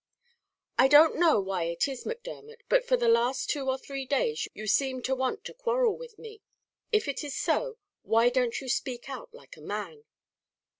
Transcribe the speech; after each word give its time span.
"I 0.79 0.87
don't 0.87 1.15
know 1.19 1.39
why 1.39 1.65
it 1.65 1.87
is, 1.87 2.07
Macdermot, 2.07 2.63
but 2.67 2.83
for 2.83 2.97
the 2.97 3.07
last 3.07 3.51
two 3.51 3.69
or 3.69 3.77
three 3.77 4.03
days 4.03 4.47
you 4.55 4.65
seem 4.65 5.03
to 5.03 5.13
want 5.13 5.45
to 5.45 5.53
quarrel 5.53 5.95
with 5.95 6.17
me; 6.17 6.41
if 6.91 7.07
it 7.07 7.23
is 7.23 7.37
so, 7.37 7.77
why 8.01 8.29
don't 8.29 8.59
you 8.61 8.67
speak 8.67 9.11
out 9.11 9.31
like 9.31 9.57
a 9.57 9.61
man?" 9.61 10.05